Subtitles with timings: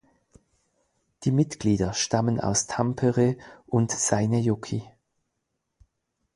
[1.23, 4.83] Die Mitglieder stammen aus Tampere und Seinäjoki.